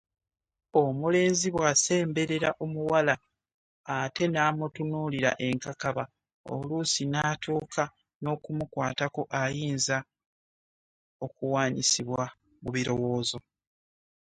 Omulenzi 0.81 1.47
bw’asemberera 1.55 2.49
omuwala 2.63 3.13
ate 3.97 4.23
n’amutunuulira 4.29 5.31
enkakaba 5.47 6.03
oluusi 6.53 7.03
n’atuuka 7.11 7.83
n’okumukwatako 8.21 9.21
ayinza 9.41 9.97
okuwanyisibwa 11.25 12.23
mu 12.61 12.69
birowoozo. 12.75 13.37